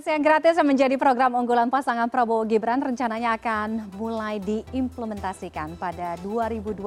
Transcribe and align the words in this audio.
Siang 0.00 0.24
gratis 0.24 0.56
yang 0.56 0.64
menjadi 0.64 0.96
program 0.96 1.36
unggulan 1.36 1.68
pasangan 1.68 2.08
Prabowo 2.08 2.48
Gibran 2.48 2.80
rencananya 2.80 3.36
akan 3.36 3.92
mulai 4.00 4.40
diimplementasikan 4.40 5.76
pada 5.76 6.16
2025. 6.24 6.80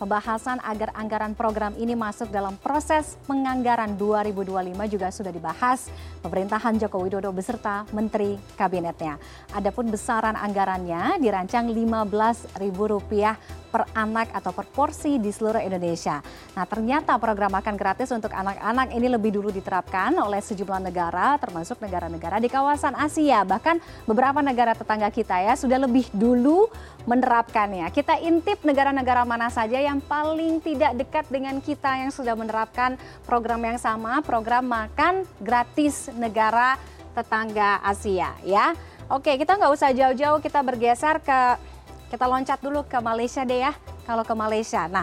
Pembahasan 0.00 0.56
agar 0.64 0.88
anggaran 0.96 1.36
program 1.36 1.76
ini 1.76 1.92
masuk 1.92 2.32
dalam 2.32 2.56
proses 2.64 3.20
penganggaran 3.28 3.92
2025 4.00 4.72
juga 4.88 5.12
sudah 5.12 5.28
dibahas 5.36 5.92
pemerintahan 6.24 6.80
Joko 6.80 7.04
Widodo 7.04 7.28
beserta 7.28 7.84
Menteri 7.92 8.40
Kabinetnya. 8.56 9.20
Adapun 9.52 9.92
besaran 9.92 10.32
anggarannya 10.32 11.20
dirancang 11.20 11.68
Rp15.000 11.76 13.63
per 13.74 13.90
anak 13.90 14.30
atau 14.30 14.54
per 14.54 14.70
porsi 14.70 15.18
di 15.18 15.34
seluruh 15.34 15.58
Indonesia. 15.58 16.22
Nah 16.54 16.62
ternyata 16.62 17.18
program 17.18 17.58
makan 17.58 17.74
gratis 17.74 18.14
untuk 18.14 18.30
anak-anak 18.30 18.94
ini 18.94 19.10
lebih 19.10 19.34
dulu 19.34 19.50
diterapkan 19.50 20.14
oleh 20.14 20.38
sejumlah 20.38 20.78
negara 20.78 21.34
termasuk 21.42 21.82
negara-negara 21.82 22.38
di 22.38 22.46
kawasan 22.46 22.94
Asia. 22.94 23.42
Bahkan 23.42 24.06
beberapa 24.06 24.38
negara 24.38 24.78
tetangga 24.78 25.10
kita 25.10 25.42
ya 25.42 25.58
sudah 25.58 25.82
lebih 25.82 26.06
dulu 26.14 26.70
menerapkannya. 27.10 27.90
Kita 27.90 28.22
intip 28.22 28.62
negara-negara 28.62 29.26
mana 29.26 29.50
saja 29.50 29.82
yang 29.82 29.98
paling 29.98 30.62
tidak 30.62 30.94
dekat 30.94 31.26
dengan 31.26 31.58
kita 31.58 31.98
yang 31.98 32.14
sudah 32.14 32.38
menerapkan 32.38 32.94
program 33.26 33.58
yang 33.66 33.82
sama, 33.82 34.22
program 34.22 34.70
makan 34.70 35.26
gratis 35.42 36.14
negara 36.14 36.78
tetangga 37.18 37.82
Asia 37.82 38.38
ya. 38.46 38.70
Oke, 39.12 39.36
kita 39.36 39.60
nggak 39.60 39.72
usah 39.74 39.92
jauh-jauh, 39.92 40.40
kita 40.40 40.64
bergeser 40.64 41.20
ke 41.20 41.60
kita 42.14 42.30
loncat 42.30 42.62
dulu 42.62 42.86
ke 42.86 42.94
Malaysia 43.02 43.42
deh 43.42 43.66
ya. 43.66 43.74
Kalau 44.06 44.22
ke 44.22 44.30
Malaysia. 44.38 44.86
Nah, 44.86 45.02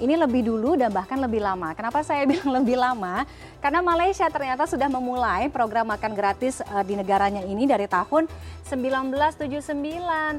ini 0.00 0.16
lebih 0.16 0.40
dulu 0.40 0.72
dan 0.72 0.88
bahkan 0.88 1.20
lebih 1.20 1.44
lama. 1.44 1.76
Kenapa 1.76 2.00
saya 2.00 2.24
bilang 2.32 2.48
lebih 2.48 2.80
lama? 2.80 3.28
Karena 3.60 3.84
Malaysia 3.84 4.24
ternyata 4.32 4.64
sudah 4.64 4.88
memulai 4.88 5.52
program 5.52 5.92
makan 5.92 6.16
gratis 6.16 6.64
uh, 6.72 6.80
di 6.80 6.96
negaranya 6.96 7.44
ini 7.44 7.68
dari 7.68 7.84
tahun 7.84 8.24
1979, 8.64 9.68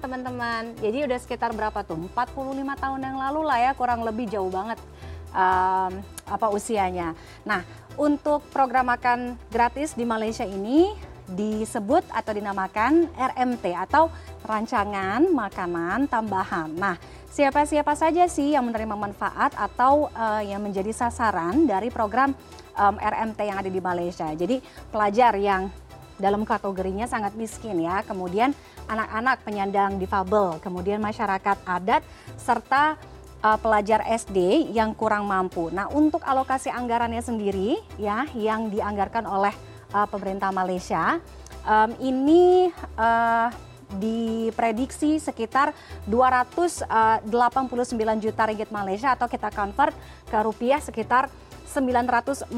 teman-teman. 0.01 0.73
Jadi 0.81 1.05
udah 1.05 1.19
sekitar 1.21 1.53
berapa 1.53 1.85
tuh? 1.85 2.09
45 2.09 2.65
tahun 2.81 2.99
yang 3.05 3.17
lalu 3.21 3.41
lah 3.45 3.59
ya, 3.61 3.71
kurang 3.77 4.01
lebih 4.01 4.25
jauh 4.25 4.49
banget 4.49 4.81
um, 5.37 6.01
apa 6.25 6.47
usianya. 6.49 7.13
Nah, 7.45 7.61
untuk 7.93 8.41
program 8.49 8.89
makan 8.89 9.37
gratis 9.53 9.93
di 9.93 10.01
Malaysia 10.01 10.45
ini 10.49 10.97
disebut 11.27 12.07
atau 12.07 12.31
dinamakan 12.31 13.11
RMT 13.15 13.65
atau 13.75 14.07
rancangan 14.47 15.27
makanan 15.27 16.07
tambahan. 16.07 16.71
Nah, 16.71 16.95
siapa-siapa 17.27 17.91
saja 17.99 18.25
sih 18.31 18.55
yang 18.55 18.71
menerima 18.71 18.95
manfaat 18.95 19.51
atau 19.59 20.07
uh, 20.15 20.39
yang 20.39 20.63
menjadi 20.63 20.95
sasaran 20.95 21.67
dari 21.67 21.91
program 21.91 22.31
um, 22.79 22.95
RMT 22.95 23.39
yang 23.43 23.57
ada 23.59 23.67
di 23.67 23.81
Malaysia. 23.83 24.31
Jadi 24.31 24.63
pelajar 24.87 25.35
yang 25.35 25.67
dalam 26.17 26.47
kategorinya 26.47 27.05
sangat 27.05 27.37
miskin 27.37 27.77
ya, 27.77 28.01
kemudian 28.01 28.55
anak-anak 28.89 29.43
penyandang 29.45 30.01
difabel, 30.01 30.57
kemudian 30.63 30.97
masyarakat 30.97 31.57
adat 31.67 32.01
serta 32.39 32.97
uh, 33.45 33.57
pelajar 33.61 34.01
SD 34.07 34.71
yang 34.73 34.97
kurang 34.97 35.29
mampu. 35.29 35.69
Nah, 35.69 35.91
untuk 35.93 36.23
alokasi 36.25 36.73
anggarannya 36.73 37.21
sendiri 37.21 37.77
ya 38.01 38.25
yang 38.33 38.73
dianggarkan 38.73 39.29
oleh 39.29 39.53
uh, 39.97 40.05
pemerintah 40.05 40.53
Malaysia. 40.53 41.17
Um, 41.65 41.91
ini 41.99 42.69
uh, 42.95 43.49
diprediksi 43.97 45.17
sekitar 45.17 45.71
289 46.05 46.85
juta 48.19 48.43
ringgit 48.45 48.69
Malaysia 48.69 49.15
atau 49.15 49.31
kita 49.31 49.47
convert 49.49 49.95
ke 50.27 50.37
rupiah 50.43 50.83
sekitar 50.83 51.31
949 51.77 52.49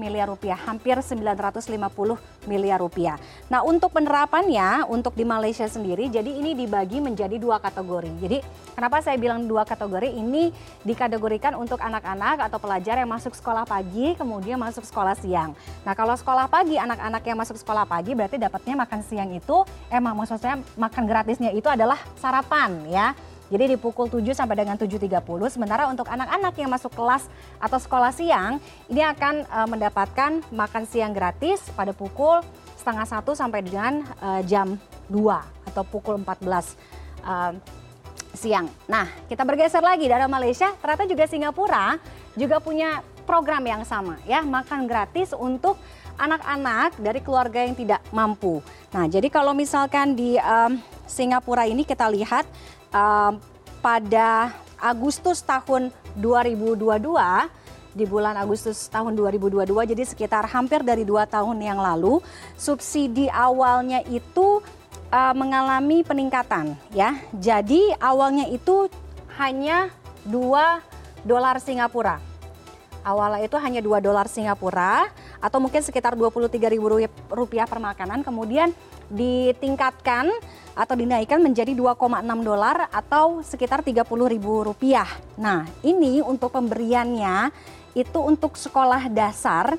miliar 0.00 0.24
rupiah, 0.24 0.56
hampir 0.56 0.96
950 0.96 2.16
miliar 2.48 2.80
rupiah. 2.80 3.20
Nah 3.52 3.60
untuk 3.60 3.92
penerapannya, 3.92 4.88
untuk 4.88 5.12
di 5.12 5.28
Malaysia 5.28 5.68
sendiri, 5.68 6.08
jadi 6.08 6.32
ini 6.32 6.56
dibagi 6.56 7.04
menjadi 7.04 7.36
dua 7.36 7.60
kategori. 7.60 8.08
Jadi 8.16 8.38
kenapa 8.72 9.04
saya 9.04 9.20
bilang 9.20 9.44
dua 9.44 9.68
kategori? 9.68 10.08
Ini 10.08 10.48
dikategorikan 10.88 11.52
untuk 11.60 11.84
anak-anak 11.84 12.48
atau 12.48 12.56
pelajar 12.56 12.96
yang 12.96 13.12
masuk 13.12 13.36
sekolah 13.36 13.68
pagi, 13.68 14.16
kemudian 14.16 14.56
masuk 14.56 14.88
sekolah 14.88 15.12
siang. 15.20 15.52
Nah 15.84 15.92
kalau 15.92 16.16
sekolah 16.16 16.48
pagi, 16.48 16.80
anak-anak 16.80 17.22
yang 17.28 17.36
masuk 17.36 17.60
sekolah 17.60 17.84
pagi 17.84 18.16
berarti 18.16 18.40
dapatnya 18.40 18.74
makan 18.88 19.00
siang 19.04 19.30
itu, 19.36 19.62
emang 19.92 20.16
maksud 20.16 20.40
saya 20.40 20.56
makan 20.80 21.04
gratisnya 21.04 21.52
itu 21.52 21.68
adalah 21.68 22.00
sarapan 22.16 22.72
ya. 22.88 23.12
Jadi 23.52 23.68
di 23.68 23.76
pukul 23.76 24.08
7 24.08 24.32
sampai 24.32 24.64
dengan 24.64 24.80
7.30. 24.80 25.20
Sementara 25.52 25.84
untuk 25.92 26.08
anak-anak 26.08 26.56
yang 26.56 26.72
masuk 26.72 26.96
kelas 26.96 27.28
atau 27.60 27.76
sekolah 27.76 28.08
siang, 28.08 28.56
ini 28.88 29.04
akan 29.04 29.44
uh, 29.44 29.68
mendapatkan 29.68 30.40
makan 30.48 30.88
siang 30.88 31.12
gratis 31.12 31.60
pada 31.76 31.92
pukul 31.92 32.40
setengah 32.80 33.04
satu 33.04 33.36
sampai 33.36 33.60
dengan 33.60 34.08
uh, 34.24 34.40
jam 34.48 34.80
2 35.12 35.68
atau 35.68 35.84
pukul 35.84 36.16
14 36.24 36.48
uh, 37.28 37.52
siang. 38.32 38.72
Nah, 38.88 39.04
kita 39.28 39.44
bergeser 39.44 39.84
lagi 39.84 40.08
dari 40.08 40.24
Malaysia, 40.24 40.72
ternyata 40.80 41.04
juga 41.04 41.28
Singapura 41.28 42.00
juga 42.32 42.56
punya 42.56 43.04
program 43.28 43.62
yang 43.68 43.84
sama 43.84 44.16
ya, 44.24 44.40
makan 44.40 44.88
gratis 44.88 45.36
untuk 45.36 45.76
anak-anak 46.16 46.96
dari 47.00 47.20
keluarga 47.20 47.64
yang 47.64 47.76
tidak 47.76 48.00
mampu. 48.12 48.64
Nah, 48.92 49.08
jadi 49.08 49.28
kalau 49.28 49.52
misalkan 49.52 50.16
di 50.16 50.36
um, 50.40 50.80
Singapura 51.08 51.68
ini 51.68 51.84
kita 51.84 52.08
lihat 52.08 52.48
pada 53.80 54.52
Agustus 54.76 55.40
tahun 55.40 55.88
2022 56.20 56.86
di 57.92 58.04
bulan 58.08 58.36
Agustus 58.40 58.88
tahun 58.88 59.12
2022 59.16 59.68
jadi 59.92 60.04
sekitar 60.04 60.48
hampir 60.48 60.80
dari 60.80 61.04
dua 61.04 61.28
tahun 61.28 61.60
yang 61.60 61.76
lalu 61.76 62.24
subsidi 62.56 63.28
awalnya 63.28 64.00
itu 64.08 64.64
uh, 65.12 65.34
mengalami 65.36 66.00
peningkatan 66.02 66.74
ya. 66.96 67.20
Jadi 67.36 67.92
awalnya 68.00 68.48
itu 68.48 68.88
hanya 69.36 69.92
2 70.24 71.28
dolar 71.28 71.60
Singapura. 71.60 72.18
Awalnya 73.04 73.44
itu 73.44 73.56
hanya 73.60 73.80
2 73.84 74.00
dolar 74.00 74.26
Singapura 74.26 75.12
atau 75.42 75.58
mungkin 75.58 75.82
sekitar 75.82 76.14
23 76.14 76.54
ribu 76.70 76.86
rupiah 77.28 77.66
per 77.66 77.82
makanan 77.82 78.22
kemudian 78.22 78.70
ditingkatkan 79.10 80.30
atau 80.72 80.94
dinaikkan 80.96 81.42
menjadi 81.42 81.74
2,6 81.74 82.22
dolar 82.46 82.88
atau 82.94 83.42
sekitar 83.44 83.82
30 83.84 84.06
ribu 84.06 84.64
rupiah. 84.64 85.10
Nah 85.36 85.66
ini 85.82 86.22
untuk 86.22 86.54
pemberiannya 86.54 87.50
itu 87.92 88.18
untuk 88.22 88.56
sekolah 88.56 89.10
dasar 89.12 89.76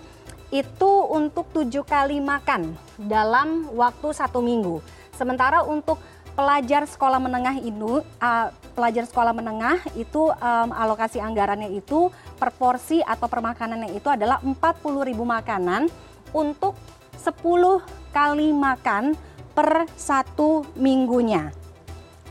itu 0.54 0.92
untuk 1.10 1.50
tujuh 1.50 1.82
kali 1.82 2.22
makan 2.22 2.78
dalam 3.00 3.66
waktu 3.74 4.14
satu 4.14 4.38
minggu. 4.38 4.86
Sementara 5.18 5.66
untuk 5.66 5.98
pelajar 6.38 6.86
sekolah 6.86 7.18
menengah 7.18 7.58
ini, 7.58 8.06
uh, 8.22 8.48
pelajar 8.74 9.06
sekolah 9.06 9.32
menengah 9.32 9.80
itu 9.94 10.34
um, 10.34 10.70
alokasi 10.74 11.22
anggarannya 11.22 11.72
itu 11.74 12.10
per 12.36 12.52
porsi 12.52 13.00
atau 13.00 13.30
per 13.30 13.40
makanannya 13.40 13.94
itu 13.96 14.10
adalah 14.10 14.42
40 14.42 15.10
ribu 15.10 15.24
makanan 15.24 15.88
untuk 16.34 16.76
10 17.22 17.32
kali 18.12 18.50
makan 18.52 19.16
per 19.54 19.86
satu 19.94 20.66
minggunya. 20.76 21.54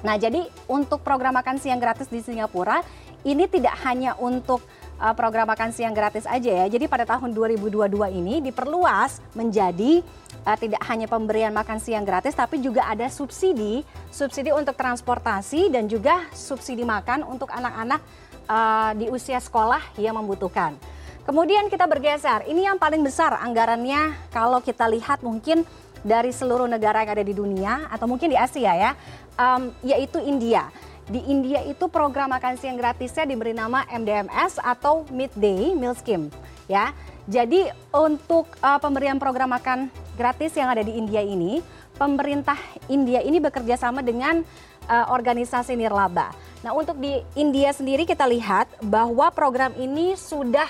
Nah, 0.02 0.18
jadi 0.18 0.42
untuk 0.66 1.06
program 1.06 1.38
makan 1.38 1.62
siang 1.62 1.78
gratis 1.78 2.10
di 2.10 2.18
Singapura 2.18 2.82
ini 3.22 3.46
tidak 3.46 3.78
hanya 3.86 4.18
untuk 4.18 4.58
uh, 4.98 5.14
program 5.14 5.46
makan 5.46 5.70
siang 5.70 5.94
gratis 5.94 6.26
aja 6.26 6.50
ya. 6.50 6.66
Jadi 6.66 6.90
pada 6.90 7.06
tahun 7.06 7.30
2022 7.34 7.86
ini 8.10 8.42
diperluas 8.42 9.22
menjadi 9.38 10.02
uh, 10.46 10.56
tidak 10.58 10.82
hanya 10.86 11.06
pemberian 11.06 11.54
makan 11.54 11.78
siang 11.78 12.06
gratis 12.06 12.34
tapi 12.34 12.62
juga 12.62 12.86
ada 12.86 13.06
subsidi, 13.08 13.82
subsidi 14.10 14.50
untuk 14.54 14.74
transportasi 14.74 15.70
dan 15.72 15.86
juga 15.86 16.26
subsidi 16.34 16.82
makan 16.86 17.26
untuk 17.26 17.50
anak-anak 17.50 18.00
uh, 18.46 18.92
di 18.98 19.06
usia 19.08 19.38
sekolah 19.38 19.96
yang 19.98 20.18
membutuhkan. 20.18 20.76
Kemudian 21.22 21.70
kita 21.70 21.86
bergeser, 21.86 22.50
ini 22.50 22.66
yang 22.66 22.82
paling 22.82 22.98
besar 22.98 23.38
anggarannya 23.38 24.10
kalau 24.34 24.58
kita 24.58 24.90
lihat 24.90 25.22
mungkin 25.22 25.62
dari 26.02 26.34
seluruh 26.34 26.66
negara 26.66 27.06
yang 27.06 27.14
ada 27.14 27.22
di 27.22 27.30
dunia 27.30 27.86
atau 27.86 28.10
mungkin 28.10 28.34
di 28.34 28.34
Asia 28.34 28.74
ya, 28.74 28.92
um, 29.38 29.70
yaitu 29.86 30.18
India. 30.18 30.66
Di 31.06 31.22
India 31.30 31.62
itu 31.62 31.86
program 31.86 32.30
makan 32.30 32.58
siang 32.58 32.74
gratisnya 32.74 33.22
diberi 33.22 33.54
nama 33.54 33.86
MDMS 33.86 34.58
atau 34.58 35.06
Midday 35.14 35.74
Meal 35.78 35.94
Scheme 35.94 36.30
ya. 36.66 36.90
Jadi 37.30 37.70
untuk 37.94 38.50
uh, 38.58 38.82
pemberian 38.82 39.22
program 39.22 39.54
makan 39.54 39.90
gratis 40.16 40.52
yang 40.56 40.68
ada 40.68 40.84
di 40.84 40.94
India 40.96 41.20
ini, 41.24 41.60
pemerintah 41.96 42.58
India 42.88 43.20
ini 43.22 43.38
bekerja 43.38 43.76
sama 43.78 44.00
dengan 44.04 44.44
uh, 44.88 45.06
organisasi 45.12 45.76
nirlaba. 45.76 46.32
Nah, 46.62 46.72
untuk 46.74 46.98
di 47.02 47.18
India 47.34 47.74
sendiri 47.74 48.06
kita 48.06 48.26
lihat 48.28 48.70
bahwa 48.84 49.30
program 49.34 49.74
ini 49.78 50.14
sudah 50.14 50.68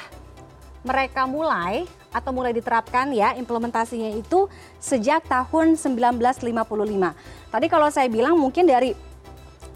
mereka 0.83 1.29
mulai 1.31 1.87
atau 2.13 2.35
mulai 2.35 2.53
diterapkan 2.53 3.09
ya 3.15 3.33
implementasinya 3.39 4.13
itu 4.13 4.51
sejak 4.77 5.25
tahun 5.25 5.79
1955. 5.81 6.53
Tadi 7.49 7.67
kalau 7.71 7.89
saya 7.89 8.09
bilang 8.11 8.37
mungkin 8.37 8.69
dari 8.69 8.93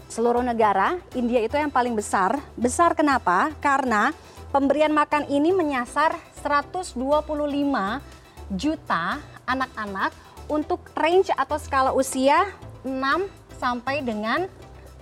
seluruh 0.07 0.43
negara, 0.43 0.97
India 1.17 1.41
itu 1.43 1.57
yang 1.57 1.71
paling 1.73 1.97
besar. 1.97 2.37
Besar 2.55 2.93
kenapa? 2.93 3.51
Karena 3.59 4.13
pemberian 4.53 4.93
makan 4.93 5.27
ini 5.27 5.51
menyasar 5.51 6.15
125 6.39 6.95
juta 8.53 9.19
anak-anak 9.43 10.11
untuk 10.47 10.79
range 10.95 11.31
atau 11.35 11.59
skala 11.59 11.91
usia 11.91 12.47
6 12.83 12.91
sampai 13.59 13.99
dengan 13.99 14.47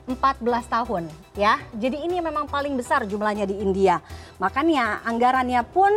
14 0.06 0.42
tahun 0.70 1.04
ya. 1.34 1.58
Jadi 1.74 2.06
ini 2.06 2.22
memang 2.22 2.46
paling 2.46 2.78
besar 2.78 3.06
jumlahnya 3.10 3.50
di 3.50 3.58
India. 3.58 4.02
Makanya 4.38 5.02
anggarannya 5.06 5.62
pun 5.66 5.92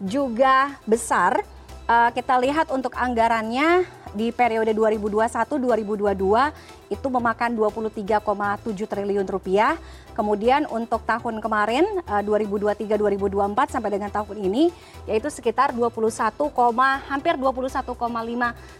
juga 0.00 0.76
besar. 0.84 1.40
Uh, 1.84 2.08
kita 2.16 2.40
lihat 2.40 2.72
untuk 2.72 2.96
anggarannya 2.96 3.84
di 4.14 4.30
periode 4.30 4.70
2021-2022 4.72 6.94
itu 6.94 7.06
memakan 7.10 7.50
23,7 7.58 8.86
triliun 8.86 9.26
rupiah. 9.26 9.74
Kemudian 10.14 10.70
untuk 10.70 11.02
tahun 11.02 11.42
kemarin 11.42 11.82
2023-2024 12.06 12.86
eh, 12.86 13.66
sampai 13.66 13.90
dengan 13.90 14.14
tahun 14.14 14.38
ini 14.38 14.70
yaitu 15.10 15.26
sekitar 15.26 15.74
21, 15.74 16.38
hampir 17.10 17.34
21,5 17.34 17.98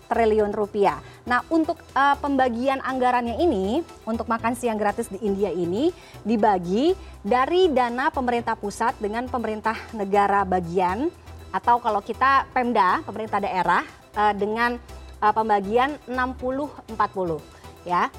triliun 0.07 0.55
rupiah. 0.55 1.03
Nah 1.27 1.43
untuk 1.51 1.83
uh, 1.99 2.15
pembagian 2.23 2.79
anggarannya 2.87 3.43
ini 3.43 3.83
untuk 4.07 4.31
makan 4.31 4.55
siang 4.55 4.79
gratis 4.79 5.11
di 5.11 5.19
India 5.27 5.51
ini 5.51 5.91
dibagi 6.23 6.95
dari 7.27 7.67
dana 7.75 8.15
pemerintah 8.15 8.55
pusat 8.55 8.95
dengan 9.03 9.27
pemerintah 9.27 9.75
negara 9.91 10.47
bagian 10.47 11.11
atau 11.51 11.83
kalau 11.83 11.99
kita 11.99 12.47
Pemda 12.51 13.03
pemerintah 13.03 13.43
daerah 13.43 13.83
uh, 14.15 14.35
dengan 14.35 14.79
pembagian 15.31 15.97
60-40 16.11 17.89
ya. 17.89 18.11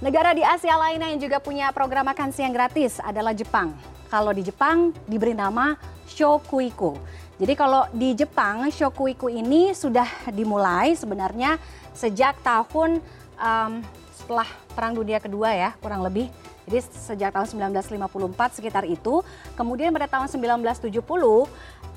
Negara 0.00 0.32
di 0.32 0.40
Asia 0.40 0.80
lainnya 0.80 1.12
yang 1.12 1.20
juga 1.20 1.38
punya 1.44 1.68
program 1.76 2.08
makan 2.08 2.32
siang 2.32 2.56
gratis 2.56 3.04
adalah 3.04 3.36
Jepang. 3.36 3.76
Kalau 4.08 4.32
di 4.32 4.40
Jepang 4.42 4.96
diberi 5.04 5.36
nama 5.36 5.76
Shokuiku. 6.08 6.96
Jadi 7.36 7.52
kalau 7.52 7.84
di 7.92 8.16
Jepang 8.16 8.68
Shokuiku 8.68 9.28
ini 9.28 9.76
sudah 9.76 10.08
dimulai 10.32 10.96
sebenarnya 10.96 11.60
sejak 11.92 12.40
tahun 12.40 13.00
um, 13.36 13.72
setelah 14.12 14.48
Perang 14.72 14.96
Dunia 14.96 15.20
Kedua 15.20 15.52
ya 15.52 15.70
kurang 15.84 16.00
lebih. 16.00 16.32
Jadi 16.70 16.86
sejak 16.94 17.34
tahun 17.34 17.50
1954 17.74 18.62
sekitar 18.62 18.86
itu. 18.86 19.26
Kemudian 19.58 19.90
pada 19.90 20.06
tahun 20.06 20.30
1970 20.30 21.02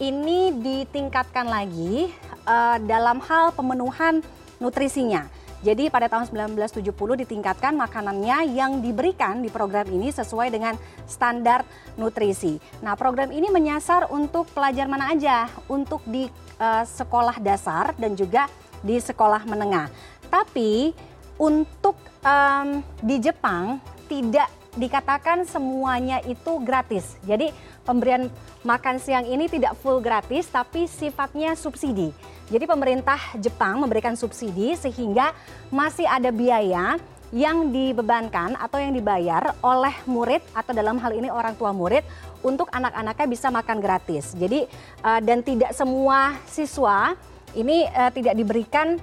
ini 0.01 0.49
ditingkatkan 0.57 1.45
lagi 1.45 2.09
uh, 2.49 2.81
dalam 2.81 3.21
hal 3.21 3.53
pemenuhan 3.53 4.25
nutrisinya. 4.57 5.29
Jadi 5.63 5.87
pada 5.87 6.11
tahun 6.11 6.27
1970 6.51 6.91
ditingkatkan 7.23 7.71
makanannya 7.79 8.51
yang 8.51 8.83
diberikan 8.83 9.39
di 9.39 9.47
program 9.47 9.87
ini 9.87 10.11
sesuai 10.11 10.51
dengan 10.51 10.75
standar 11.07 11.63
nutrisi. 11.95 12.59
Nah 12.83 12.99
program 12.99 13.31
ini 13.31 13.47
menyasar 13.47 14.11
untuk 14.11 14.51
pelajar 14.51 14.91
mana 14.91 15.15
aja, 15.15 15.47
untuk 15.71 16.03
di 16.03 16.27
uh, 16.59 16.83
sekolah 16.83 17.39
dasar 17.39 17.95
dan 17.95 18.11
juga 18.11 18.51
di 18.83 18.99
sekolah 18.99 19.47
menengah. 19.47 19.87
Tapi 20.27 20.91
untuk 21.39 21.95
um, 22.27 22.83
di 22.99 23.23
Jepang 23.23 23.79
tidak 24.11 24.62
dikatakan 24.73 25.45
semuanya 25.45 26.19
itu 26.25 26.61
gratis. 26.61 27.17
Jadi 27.25 27.53
pemberian 27.85 28.29
makan 28.65 28.97
siang 28.97 29.25
ini 29.27 29.45
tidak 29.45 29.77
full 29.79 30.01
gratis 30.01 30.49
tapi 30.49 30.89
sifatnya 30.89 31.53
subsidi. 31.53 32.09
Jadi 32.49 32.65
pemerintah 32.67 33.19
Jepang 33.39 33.79
memberikan 33.79 34.17
subsidi 34.17 34.75
sehingga 34.75 35.31
masih 35.69 36.05
ada 36.05 36.29
biaya 36.29 36.97
yang 37.33 37.73
dibebankan 37.73 38.53
atau 38.61 38.77
yang 38.77 38.93
dibayar 38.93 39.57
oleh 39.65 39.93
murid 40.05 40.45
atau 40.53 40.69
dalam 40.69 41.01
hal 41.01 41.17
ini 41.17 41.33
orang 41.33 41.57
tua 41.57 41.73
murid 41.73 42.05
untuk 42.45 42.69
anak-anaknya 42.69 43.25
bisa 43.25 43.49
makan 43.49 43.81
gratis. 43.81 44.37
Jadi 44.37 44.69
uh, 45.01 45.17
dan 45.17 45.41
tidak 45.41 45.73
semua 45.73 46.37
siswa 46.45 47.17
ini 47.57 47.89
uh, 47.89 48.13
tidak 48.13 48.37
diberikan 48.37 49.01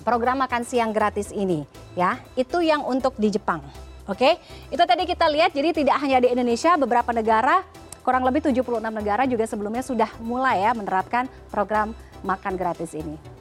program 0.00 0.40
makan 0.40 0.64
siang 0.64 0.96
gratis 0.96 1.28
ini 1.36 1.68
ya. 1.92 2.16
Itu 2.32 2.64
yang 2.64 2.80
untuk 2.88 3.12
di 3.20 3.28
Jepang. 3.28 3.60
Oke, 4.10 4.42
itu 4.74 4.82
tadi 4.82 5.06
kita 5.06 5.30
lihat. 5.30 5.54
Jadi 5.54 5.86
tidak 5.86 6.02
hanya 6.02 6.18
di 6.18 6.34
Indonesia, 6.34 6.74
beberapa 6.74 7.14
negara, 7.14 7.62
kurang 8.02 8.26
lebih 8.26 8.42
76 8.42 8.82
negara 8.90 9.22
juga 9.30 9.46
sebelumnya 9.46 9.86
sudah 9.86 10.10
mulai 10.18 10.66
ya 10.66 10.74
menerapkan 10.74 11.30
program 11.46 11.94
makan 12.26 12.58
gratis 12.58 12.90
ini. 12.98 13.39